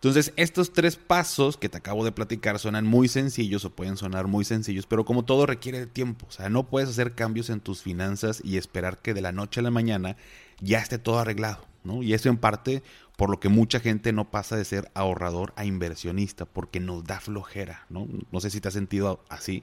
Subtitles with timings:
[0.00, 4.28] Entonces, estos tres pasos que te acabo de platicar suenan muy sencillos o pueden sonar
[4.28, 7.82] muy sencillos, pero como todo requiere tiempo, o sea, no puedes hacer cambios en tus
[7.82, 10.16] finanzas y esperar que de la noche a la mañana
[10.58, 12.02] ya esté todo arreglado, ¿no?
[12.02, 12.82] Y eso en parte
[13.18, 17.20] por lo que mucha gente no pasa de ser ahorrador a inversionista, porque nos da
[17.20, 18.08] flojera, ¿no?
[18.32, 19.62] No sé si te has sentido así.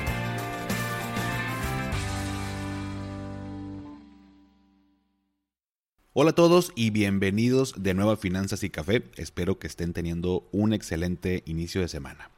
[6.13, 9.03] Hola a todos y bienvenidos de nuevo a Finanzas y Café.
[9.15, 12.29] Espero que estén teniendo un excelente inicio de semana.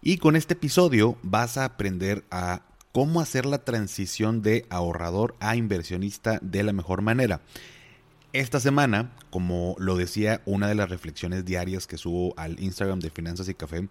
[0.00, 5.56] Y con este episodio vas a aprender a cómo hacer la transición de ahorrador a
[5.56, 7.42] inversionista de la mejor manera.
[8.32, 13.10] Esta semana, como lo decía una de las reflexiones diarias que subo al Instagram de
[13.10, 13.90] Finanzas y Café,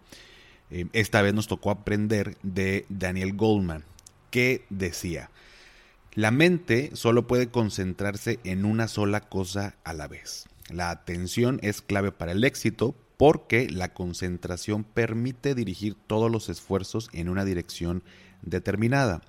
[0.72, 3.84] eh, esta vez nos tocó aprender de Daniel Goldman,
[4.32, 5.30] que decía,
[6.16, 10.48] la mente solo puede concentrarse en una sola cosa a la vez.
[10.70, 17.10] La atención es clave para el éxito porque la concentración permite dirigir todos los esfuerzos
[17.12, 18.02] en una dirección
[18.42, 19.22] determinada.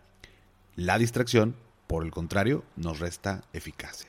[0.77, 1.57] La distracción,
[1.89, 4.09] por el contrario, nos resta eficacia.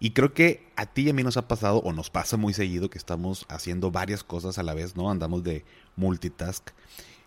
[0.00, 2.54] Y creo que a ti y a mí nos ha pasado, o nos pasa muy
[2.54, 5.10] seguido, que estamos haciendo varias cosas a la vez, ¿no?
[5.10, 5.64] Andamos de
[5.96, 6.70] multitask.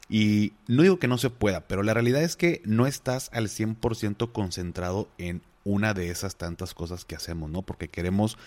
[0.10, 3.48] Y no digo que no se pueda, pero la realidad es que no estás al
[3.48, 7.62] 100% concentrado en una de esas tantas cosas que hacemos, ¿no?
[7.62, 8.38] Porque queremos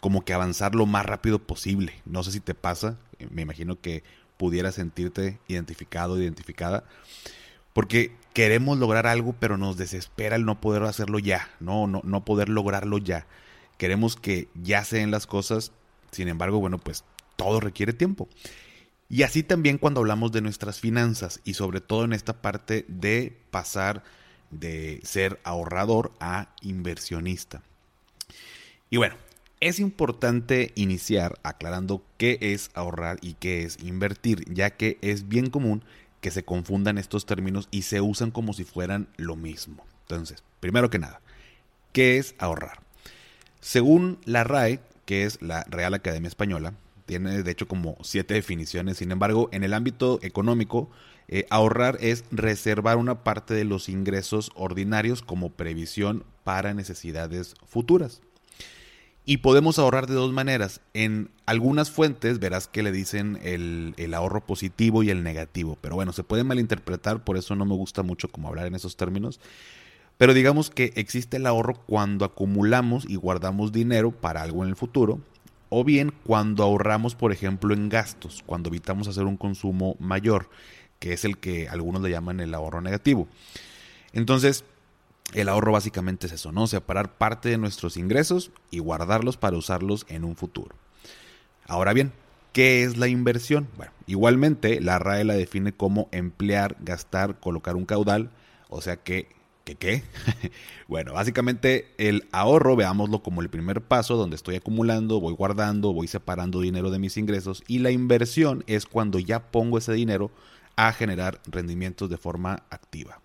[0.00, 1.94] como que avanzar lo más rápido posible.
[2.04, 4.02] No sé si te pasa, eh, me imagino que
[4.36, 6.84] pudieras sentirte identificado, identificada,
[7.72, 12.24] porque queremos lograr algo, pero nos desespera el no poder hacerlo ya, no, no, no
[12.24, 13.26] poder lograrlo ya.
[13.78, 15.72] Queremos que ya sean las cosas,
[16.10, 17.04] sin embargo, bueno, pues
[17.36, 18.28] todo requiere tiempo.
[19.12, 23.36] Y así también cuando hablamos de nuestras finanzas y sobre todo en esta parte de
[23.50, 24.02] pasar
[24.50, 27.62] de ser ahorrador a inversionista.
[28.88, 29.16] Y bueno,
[29.60, 35.50] es importante iniciar aclarando qué es ahorrar y qué es invertir, ya que es bien
[35.50, 35.84] común
[36.22, 39.84] que se confundan estos términos y se usan como si fueran lo mismo.
[40.08, 41.20] Entonces, primero que nada,
[41.92, 42.80] ¿qué es ahorrar?
[43.60, 46.72] Según la RAE, que es la Real Academia Española,
[47.12, 48.96] tiene de hecho como siete definiciones.
[48.96, 50.88] Sin embargo, en el ámbito económico,
[51.28, 58.22] eh, ahorrar es reservar una parte de los ingresos ordinarios como previsión para necesidades futuras.
[59.26, 60.80] Y podemos ahorrar de dos maneras.
[60.94, 65.76] En algunas fuentes verás que le dicen el, el, ahorro positivo y el negativo.
[65.82, 68.96] Pero bueno, se puede malinterpretar, por eso no me gusta mucho como hablar en esos
[68.96, 69.38] términos.
[70.16, 74.76] Pero digamos que existe el ahorro cuando acumulamos y guardamos dinero para algo en el
[74.76, 75.20] futuro
[75.74, 80.50] o bien cuando ahorramos, por ejemplo, en gastos, cuando evitamos hacer un consumo mayor,
[80.98, 83.26] que es el que algunos le llaman el ahorro negativo.
[84.12, 84.66] Entonces,
[85.32, 86.66] el ahorro básicamente es eso, ¿no?
[86.66, 90.76] Separar parte de nuestros ingresos y guardarlos para usarlos en un futuro.
[91.66, 92.12] Ahora bien,
[92.52, 93.66] ¿qué es la inversión?
[93.78, 98.30] Bueno, igualmente la RAE la define como emplear, gastar, colocar un caudal,
[98.68, 99.26] o sea que
[99.64, 100.02] ¿Qué qué?
[100.88, 106.08] bueno, básicamente el ahorro, veámoslo como el primer paso donde estoy acumulando, voy guardando, voy
[106.08, 110.32] separando dinero de mis ingresos y la inversión es cuando ya pongo ese dinero
[110.74, 113.20] a generar rendimientos de forma activa.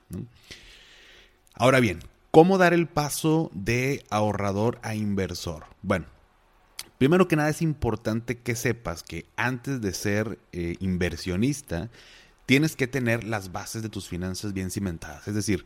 [1.55, 1.99] Ahora bien,
[2.29, 5.65] ¿cómo dar el paso de ahorrador a inversor?
[5.81, 6.05] Bueno,
[6.99, 11.89] primero que nada es importante que sepas que antes de ser eh, inversionista,
[12.45, 15.27] tienes que tener las bases de tus finanzas bien cimentadas.
[15.27, 15.65] Es decir,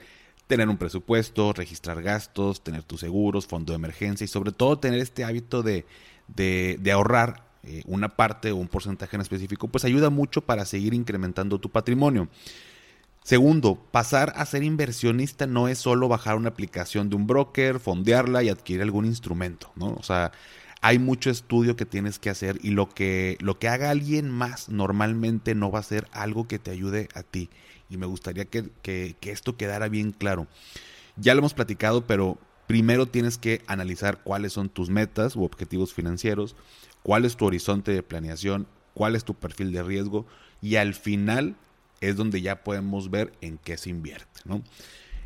[0.52, 5.00] tener un presupuesto, registrar gastos, tener tus seguros, fondo de emergencia y sobre todo tener
[5.00, 5.86] este hábito de,
[6.28, 10.94] de, ahorrar eh, una parte o un porcentaje en específico, pues ayuda mucho para seguir
[10.94, 12.28] incrementando tu patrimonio.
[13.24, 18.44] Segundo, pasar a ser inversionista no es solo bajar una aplicación de un broker, fondearla
[18.44, 19.94] y adquirir algún instrumento, ¿no?
[19.94, 20.34] O sea,
[20.82, 24.68] hay mucho estudio que tienes que hacer y lo que, lo que haga alguien más
[24.68, 27.50] normalmente no va a ser algo que te ayude a ti
[27.92, 30.48] y me gustaría que, esto quedara bien claro.
[31.18, 35.94] Ya lo hemos platicado, pero primero tienes que analizar cuáles son tus metas u objetivos
[35.94, 36.56] financieros,
[37.04, 40.26] cuál es tu horizonte de planeación, cuál es tu perfil de riesgo
[40.62, 41.56] y al final
[42.00, 44.42] es donde ya podemos ver en qué se invierte.
[44.46, 44.64] ¿no?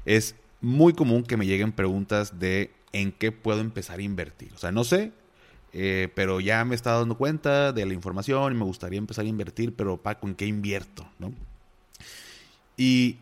[0.06, 4.51] Es muy común que me lleguen preguntas de en qué puedo empezar a invertir.
[4.56, 5.12] O sea, no sé,
[5.71, 9.27] eh, pero ya me estado dando cuenta de la información y me gustaría empezar a
[9.27, 11.07] invertir, pero Paco, ¿en qué invierto?
[11.19, 11.33] ¿no?
[12.77, 13.18] Y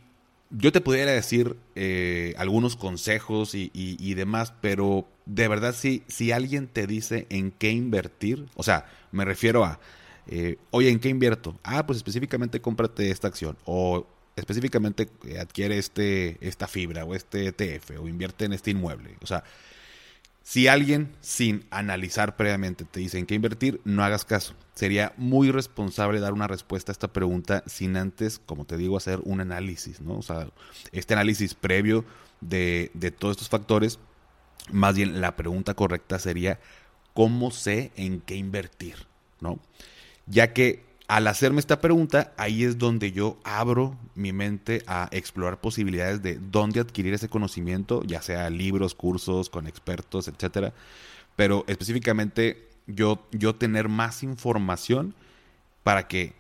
[0.50, 6.68] yo te pudiera decir eh, algunos consejos y, demás, pero de verdad si, si alguien
[6.68, 9.80] te dice en qué invertir, o sea, me refiero a,
[10.28, 11.60] eh, oye, ¿en qué invierto?
[11.64, 14.06] Ah, pues específicamente cómprate esta acción o
[14.36, 19.16] específicamente eh, adquiere este, esta fibra o este ETF o invierte en este inmueble.
[19.22, 19.44] O sea,
[20.44, 24.54] si alguien sin analizar previamente te dice en qué invertir, no hagas caso.
[24.76, 29.22] Sería muy responsable dar una respuesta a esta pregunta sin antes, como te digo, hacer
[29.24, 30.18] un análisis, ¿no?
[30.18, 30.50] O sea,
[30.92, 32.04] este análisis previo
[32.42, 34.00] de, de todos estos factores,
[34.72, 36.60] más bien la pregunta correcta sería,
[37.14, 39.08] ¿cómo sé en qué invertir?
[39.40, 39.60] ¿No?
[40.26, 40.84] Ya que
[41.14, 46.40] al hacerme esta pregunta, ahí es donde yo abro mi mente a explorar posibilidades de
[46.40, 50.74] dónde adquirir ese conocimiento, ya sea libros, cursos, con expertos, etcétera.
[51.36, 55.14] Pero específicamente yo, yo tener más información
[55.84, 56.34] para que,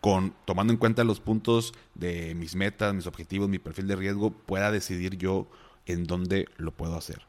[0.00, 4.30] con, tomando en cuenta los puntos de mis metas, mis objetivos, mi perfil de riesgo,
[4.30, 5.46] pueda decidir yo
[5.84, 7.20] en dónde lo puedo hacer.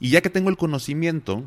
[0.00, 1.44] Y ya que tengo el conocimiento,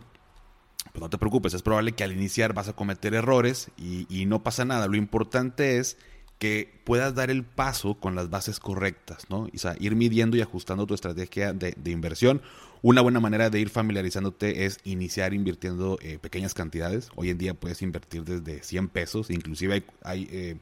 [0.96, 4.44] pues no te preocupes, es probable que al iniciar vas a cometer errores y, no
[4.44, 4.88] pasa nada.
[4.88, 5.98] Lo importante es
[6.40, 9.50] que puedas dar el paso con las bases correctas, ¿no?
[9.54, 12.42] O sea, ir midiendo y ajustando tu estrategia de, inversión.
[12.82, 17.10] Una buena manera de ir familiarizándote es iniciar invirtiendo eh, pequeñas cantidades.
[17.16, 20.56] Hoy en día puedes invertir desde 100 pesos, inclusive hay, eh,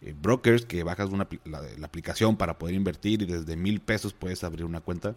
[0.00, 4.44] eh, brokers que bajas la, la, aplicación para poder invertir y desde mil pesos puedes
[4.44, 5.16] abrir una cuenta.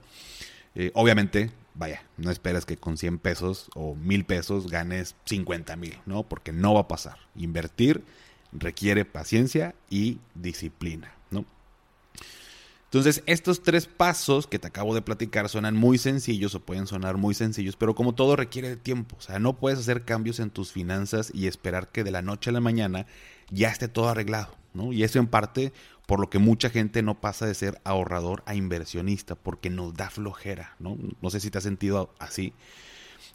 [0.75, 5.97] Eh, obviamente, vaya, no esperas que con 100 pesos o 1000 pesos ganes 50 mil,
[6.05, 6.23] ¿no?
[6.23, 7.17] Porque no va a pasar.
[7.35, 8.03] Invertir
[8.51, 11.45] requiere paciencia y disciplina, ¿no?
[12.85, 17.17] Entonces, estos tres pasos que te acabo de platicar suenan muy sencillos o pueden sonar
[17.17, 20.49] muy sencillos, pero como todo requiere de tiempo, o sea, no puedes hacer cambios en
[20.49, 23.05] tus finanzas y esperar que de la noche a la mañana
[23.49, 24.93] ya esté todo arreglado, ¿no?
[24.93, 25.73] Y eso en parte
[26.05, 30.09] por lo que mucha gente no pasa de ser ahorrador a inversionista, porque nos da
[30.09, 30.97] flojera, ¿no?
[31.21, 32.53] No sé si te has sentido así,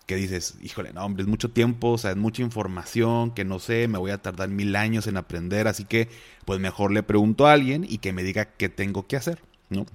[0.06, 3.58] que dices, híjole, no, hombre, es mucho tiempo, o sea, es mucha información, que no
[3.58, 6.08] sé, me voy a tardar mil años en aprender, así que
[6.44, 9.86] pues mejor le pregunto a alguien y que me diga qué tengo que hacer, ¿no?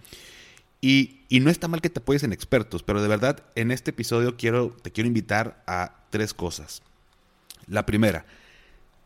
[0.81, 3.91] Y, y no está mal que te apoyes en expertos, pero de verdad, en este
[3.91, 6.81] episodio quiero, te quiero invitar a tres cosas.
[7.67, 8.25] La primera,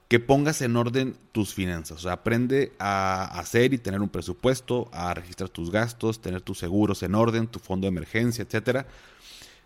[0.09, 1.99] que pongas en orden tus finanzas.
[1.99, 6.57] O sea, aprende a hacer y tener un presupuesto, a registrar tus gastos, tener tus
[6.57, 8.87] seguros en orden, tu fondo de emergencia, etcétera.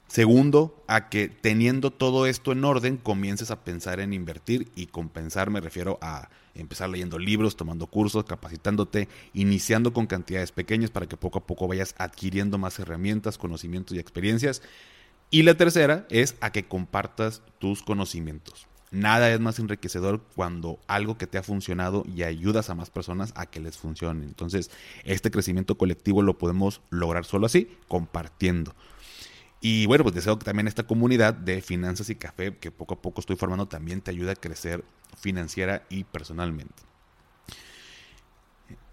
[0.08, 5.50] Segundo, a que teniendo todo esto en orden, comiences a pensar en invertir y compensar,
[5.50, 11.16] me refiero a empezar leyendo libros, tomando cursos, capacitándote, iniciando con cantidades pequeñas para que
[11.16, 14.62] poco a poco vayas adquiriendo más herramientas, conocimientos y experiencias.
[15.32, 18.68] Y la tercera es a que compartas tus conocimientos.
[18.94, 23.34] Nada es más enriquecedor cuando algo que te ha funcionado y ayudas a más personas
[23.36, 24.24] a que les funcione.
[24.24, 24.70] Entonces,
[25.04, 28.76] este crecimiento colectivo lo podemos lograr solo así, compartiendo.
[29.62, 33.02] Y bueno, pues deseo que también esta comunidad de finanzas y café que poco a
[33.02, 34.84] poco estoy formando también te ayude a crecer
[35.20, 36.84] financiera y personalmente.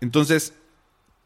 [0.00, 0.54] Entonces,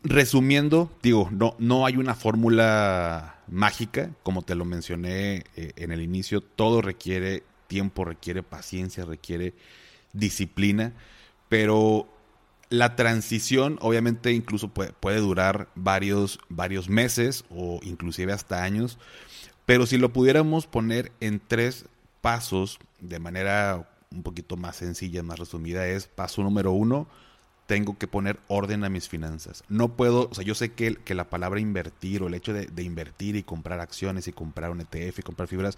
[0.03, 6.03] resumiendo, digo, no, no hay una fórmula mágica, como te lo mencioné eh, en el
[6.03, 7.45] inicio, todo requiere
[7.75, 9.53] tiempo, requiere paciencia, requiere
[10.13, 10.93] disciplina,
[11.49, 12.07] pero
[12.71, 18.97] la transición obviamente incluso puede, durar varios, varios meses o inclusive hasta años,
[19.67, 21.87] pero si lo pudiéramos poner en tres
[22.21, 27.09] pasos de manera un poquito más sencilla, más resumida, es paso número uno,
[27.67, 29.65] tengo que poner orden a mis finanzas.
[29.69, 32.67] No puedo, o sea, yo sé que, que la palabra invertir o el hecho de,
[32.67, 35.77] de, invertir y comprar acciones y comprar un ETF y comprar fibras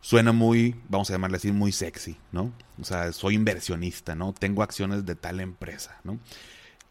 [0.00, 2.52] suena muy, vamos a llamarle así, muy sexy, ¿no?
[2.80, 4.32] O sea, soy inversionista, ¿no?
[4.32, 6.18] Tengo acciones de tal empresa, ¿no?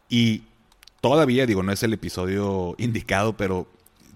[0.08, 0.44] Y
[1.00, 3.68] todavía, digo, no es el episodio indicado, pero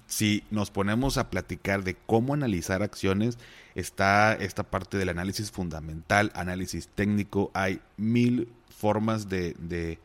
[0.06, 3.38] si nos ponemos a platicar de cómo analizar acciones,
[3.74, 9.98] está esta parte del análisis fundamental, análisis técnico, hay mil formas de, de,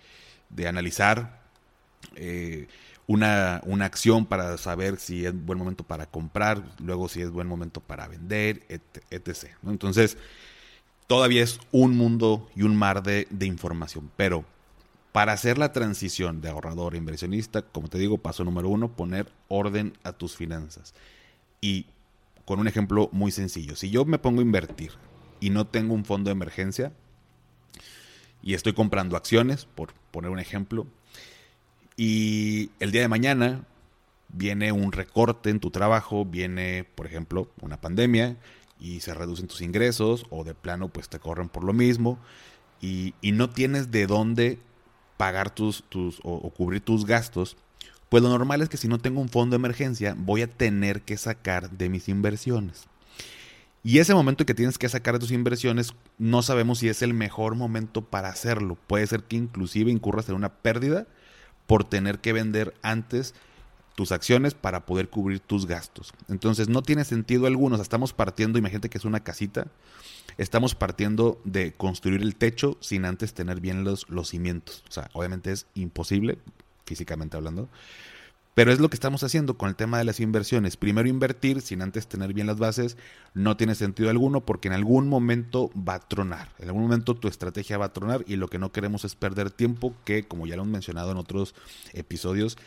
[0.50, 1.42] de analizar.
[2.16, 2.68] Eh,
[3.08, 7.48] una, una, acción para saber si es buen momento para comprar, luego si es buen
[7.48, 8.64] momento para vender,
[9.10, 9.52] etc.
[9.66, 10.18] Entonces,
[11.08, 14.44] todavía es un mundo y un mar de, de, información, pero
[15.14, 19.32] para hacer la transición de ahorrador a inversionista, como te digo, paso número uno, poner
[19.48, 20.94] orden a tus finanzas.
[21.62, 21.88] Y
[22.46, 24.92] con un ejemplo muy sencillo, si yo me pongo a invertir
[25.40, 26.92] y no tengo un fondo de emergencia
[28.42, 30.88] y estoy comprando acciones, por poner un ejemplo,
[31.98, 33.66] y el día de mañana
[34.30, 38.38] viene un recorte en tu trabajo, viene, por ejemplo, una pandemia
[38.80, 42.20] y se reducen tus ingresos o de plano pues te corren por lo mismo
[42.80, 44.60] y, no tienes de dónde
[45.18, 47.58] pagar tus, tus o, cubrir tus gastos,
[48.10, 51.02] pues lo normal es que si no tengo un fondo de emergencia, voy a tener
[51.02, 52.88] que sacar de mis inversiones.
[53.84, 57.14] Y ese momento que tienes que sacar de tus inversiones, no sabemos si es el
[57.16, 58.78] mejor momento para hacerlo.
[58.88, 61.08] Puede ser que inclusive incurras en una pérdida
[61.68, 63.36] por tener que vender antes
[63.96, 66.14] tus acciones para poder cubrir tus gastos.
[66.30, 67.82] Entonces no tiene sentido alguno.
[67.82, 69.68] estamos partiendo, imagínate que es una casita,
[70.38, 74.84] estamos partiendo de construir el techo sin antes tener bien los, los cimientos.
[74.88, 76.38] O sea, obviamente es imposible,
[76.86, 77.70] físicamente hablando.
[78.58, 80.78] Pero es lo que estamos haciendo con el tema de las inversiones.
[80.78, 82.98] Primero invertir sin antes tener bien las bases
[83.36, 86.50] no tiene sentido alguno porque en algún momento va a tronar.
[86.58, 89.52] En algún momento tu estrategia va a tronar y lo que no queremos es perder
[89.52, 91.54] tiempo que, como ya lo han mencionado en otros
[91.94, 92.58] episodios,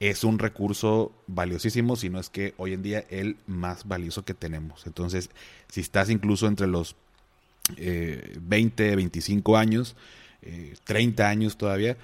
[0.00, 4.32] es un recurso valiosísimo, si no es que hoy en día el más valioso que
[4.32, 4.86] tenemos.
[4.86, 5.28] Entonces,
[5.68, 6.96] si estás incluso entre los
[7.76, 9.96] 20, eh, 25 años,
[10.84, 11.98] 30 eh, años todavía,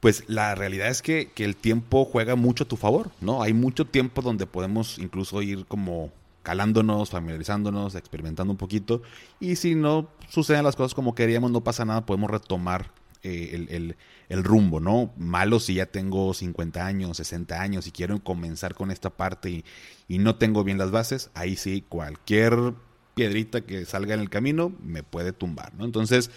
[0.00, 3.42] pues la realidad es que, que, el tiempo juega mucho a tu favor, ¿no?
[3.42, 6.12] Hay mucho tiempo donde podemos incluso ir como
[6.42, 9.02] calándonos, familiarizándonos, experimentando un poquito,
[9.38, 12.90] y si no suceden las cosas como queríamos, no pasa nada, podemos retomar
[13.22, 13.94] eh,
[14.28, 15.12] el, rumbo, ¿no?
[15.16, 19.64] Malo si ya tengo 50 años, 60 años y quiero comenzar con esta parte
[20.08, 22.74] y, no tengo bien las bases, ahí sí, cualquier
[23.14, 25.84] piedrita que salga en el camino me puede tumbar, ¿no?
[25.84, 26.30] Entonces,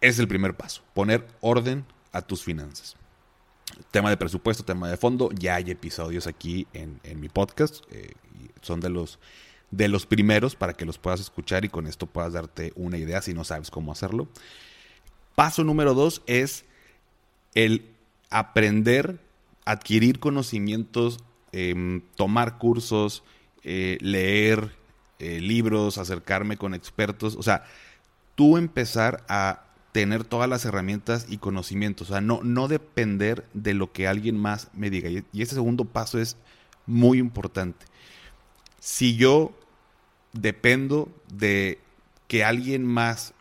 [0.00, 2.96] es el primer paso, poner orden a tus finanzas.
[3.90, 8.12] Tema de presupuesto, tema de fondo, ya hay episodios aquí en, mi podcast, eh,
[8.62, 9.18] son de los,
[9.70, 13.22] de los primeros para que los puedas escuchar y con esto puedas darte una idea
[13.22, 14.28] si no sabes cómo hacerlo.
[15.34, 16.64] Paso número dos es
[17.54, 17.88] el
[18.28, 19.20] aprender,
[19.64, 21.20] adquirir conocimientos,
[21.52, 23.22] em, tomar cursos,
[23.62, 24.76] eh, leer
[25.18, 27.36] eh, libros, acercarme con expertos.
[27.36, 27.64] O sea,
[28.34, 32.10] tú empezar a tener todas las herramientas y conocimientos.
[32.10, 35.08] O sea, no, no depender de lo que alguien más me diga.
[35.08, 36.36] Y, y ese segundo paso es
[36.86, 37.86] muy importante.
[38.78, 39.52] Si yo
[40.32, 41.78] dependo de
[42.28, 43.34] que alguien más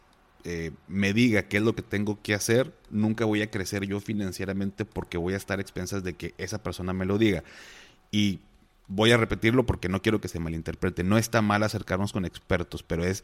[0.46, 4.00] eh, me diga qué es lo que tengo que hacer, nunca voy a crecer yo
[4.00, 7.44] financieramente porque voy a estar a expensas de que esa persona me lo diga.
[8.12, 8.40] Y
[8.88, 11.04] voy a repetirlo porque no quiero que se malinterprete.
[11.04, 13.24] No está mal acercarnos con expertos, pero es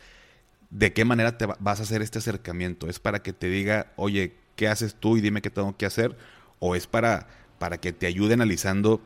[0.69, 2.87] de qué manera te vas a hacer este acercamiento.
[2.89, 6.17] ¿Es para que te diga, oye, ¿qué haces tú y dime qué tengo que hacer?
[6.59, 7.27] ¿O es para,
[7.59, 9.01] para que te ayude analizando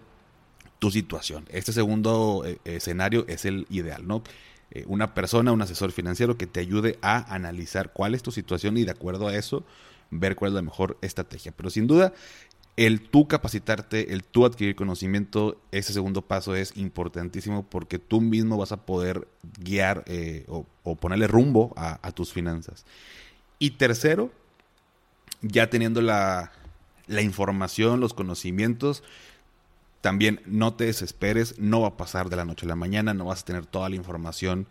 [0.80, 1.46] tu situación?
[1.50, 4.24] Este segundo eh, escenario es el ideal, ¿no?
[4.72, 8.78] Eh, una persona, un asesor financiero que te ayude a analizar cuál es tu situación
[8.78, 9.66] y de acuerdo a eso
[10.12, 11.52] ver cuál es la mejor estrategia.
[11.52, 12.14] Pero sin duda,
[12.80, 18.58] el tú capacitarte, el tú adquirir conocimiento, ese segundo paso es importantísimo porque tú mismo
[18.58, 19.28] vas a poder
[19.60, 22.86] guiar eh, o, ponerle rumbo a, tus finanzas.
[23.60, 24.32] Y tercero,
[25.42, 26.54] ya teniendo la,
[27.08, 29.04] la información, los conocimientos,
[30.00, 33.26] también no te desesperes, no va a pasar de la noche a la mañana, no
[33.26, 34.68] vas a tener toda la información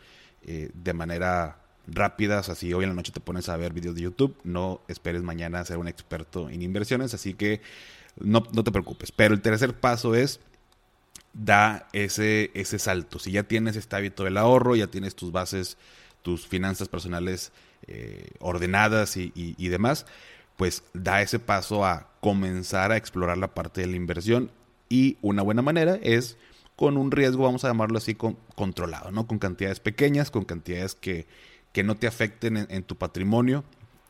[0.47, 1.59] eh, de manera
[1.89, 2.41] rápida.
[2.41, 4.81] O sea, si hoy en la noche te pones a ver videos de YouTube, no
[4.89, 7.61] esperes mañana ser un experto en inversiones, así que
[8.17, 9.13] no, te preocupes.
[9.13, 10.41] Pero el tercer paso es
[11.33, 13.19] da ese, ese salto.
[13.19, 15.77] Si ya tienes este hábito del ahorro, ya tienes tus bases,
[16.23, 17.53] tus finanzas personales
[17.87, 20.07] eh, ordenadas y, y, demás,
[20.57, 24.51] pues da ese paso a comenzar a explorar la parte de la inversión
[24.89, 26.37] y una buena manera es
[26.75, 28.17] con un riesgo, vamos a llamarlo así,
[28.55, 29.27] controlado, ¿no?
[29.27, 31.27] Con cantidades pequeñas, con cantidades que,
[31.79, 33.63] que no te afecten en, tu patrimonio.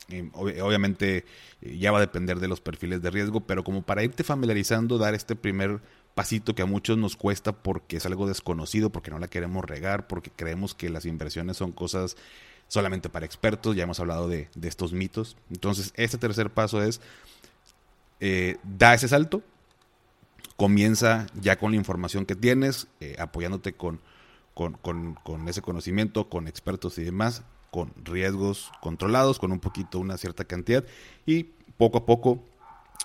[0.08, 1.26] Eh, obviamente
[1.60, 4.96] eh, ya va a depender de los perfiles de riesgo, pero como para irte familiarizando,
[4.96, 5.82] dar este primer
[6.14, 10.06] pasito que a muchos nos cuesta porque es algo desconocido, porque no la queremos regar,
[10.06, 12.16] porque creemos que las inversiones son cosas
[12.68, 15.36] solamente para expertos, ya hemos hablado de, estos mitos.
[15.50, 17.02] Entonces, este tercer paso es,
[18.20, 19.42] eh, da ese salto,
[20.56, 22.86] comienza ya con la información que tienes,
[23.18, 24.00] apoyándote con,
[24.58, 30.44] con, ese conocimiento, con expertos y demás, con riesgos controlados, con un poquito, una cierta
[30.44, 30.84] cantidad,
[31.26, 31.44] y
[31.76, 32.44] poco a poco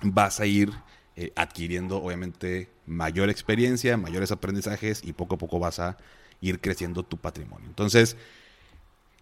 [0.02, 0.72] vas a ir
[1.16, 5.98] eh, adquiriendo, obviamente, mayor experiencia, mayores aprendizajes, y poco a poco vas a
[6.42, 7.68] ir creciendo tu patrimonio.
[7.68, 8.18] Entonces,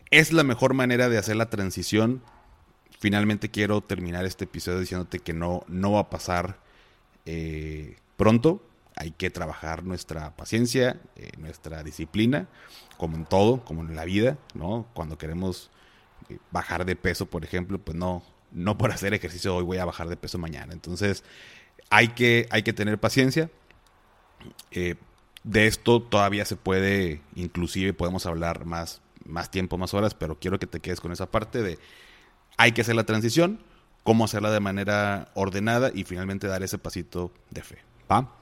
[0.09, 2.21] es la mejor manera de hacer la transición.
[2.99, 6.59] Finalmente quiero terminar este episodio diciéndote que no, no va a pasar
[7.25, 8.61] eh, pronto.
[8.95, 12.47] Hay que trabajar nuestra paciencia, eh, nuestra disciplina,
[12.97, 14.87] como en todo, como en la vida, ¿no?
[14.93, 15.71] Cuando queremos
[16.29, 19.85] eh, bajar de peso, por ejemplo, pues no, no por hacer ejercicio hoy voy a
[19.85, 20.73] bajar de peso mañana.
[20.73, 21.23] Entonces,
[21.89, 23.49] hay que, hay que tener paciencia.
[24.71, 24.95] Eh,
[25.43, 30.59] de esto todavía se puede, inclusive podemos hablar más, más tiempo, más horas, pero quiero
[30.59, 31.79] que te quedes con esa parte de
[32.57, 33.59] hay que hacer la transición
[34.03, 37.77] cómo hacerla de manera ordenada y finalmente dar ese pasito de fe.
[38.09, 38.35] ¿va?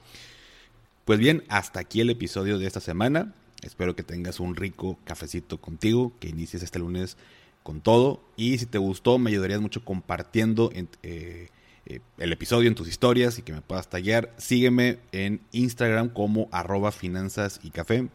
[1.10, 3.34] Pues bien, hasta aquí el episodio de esta semana.
[3.64, 7.18] Espero que tengas un rico cafecito contigo, que inicies este lunes
[7.64, 8.22] con todo.
[8.36, 11.50] Y si te gustó, me ayudarías mucho compartiendo eh,
[11.88, 14.36] eh, el episodio en tus historias y que me puedas tallar.
[14.38, 18.08] Sígueme en Instagram como arroba finanzas y café.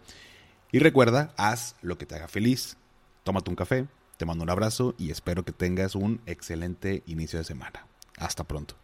[0.71, 2.77] Y recuerda, haz lo que te haga feliz.
[3.25, 7.45] Tómate un café, te mando un abrazo y espero que tengas un excelente inicio de
[7.45, 7.89] semana.
[8.19, 8.84] Hasta pronto.